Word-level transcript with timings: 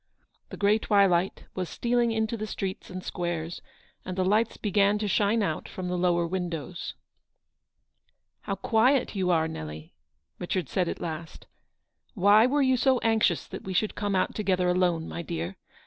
The 0.49 0.57
grey 0.57 0.79
twilight 0.79 1.45
was 1.53 1.69
stealing 1.69 2.11
into 2.11 2.35
the 2.35 2.47
streets 2.47 2.89
and 2.89 3.03
squares, 3.03 3.61
and 4.03 4.17
the 4.17 4.25
lights 4.25 4.57
began 4.57 4.97
to 4.97 5.07
shine 5.07 5.43
out 5.43 5.69
from 5.69 5.89
the 5.89 5.95
lower 5.95 6.25
windows." 6.25 6.95
How 8.47 8.55
quiet 8.55 9.15
you 9.15 9.29
are, 9.29 9.47
Nelly," 9.47 9.93
Richard 10.39 10.69
said 10.69 10.89
at 10.89 11.01
last;" 11.01 11.45
why 12.15 12.47
were 12.47 12.63
you 12.63 12.77
so 12.77 12.97
anxious 13.03 13.45
that 13.45 13.61
we 13.63 13.73
should 13.73 13.93
come 13.93 14.15
out 14.15 14.33
together 14.33 14.69
alone, 14.69 15.07
my 15.07 15.21
dear 15.21 15.55